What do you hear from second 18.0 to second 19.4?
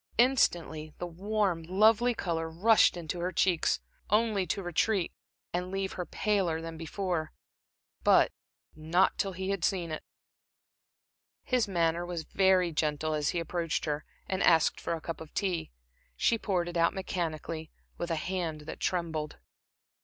a hand that trembled.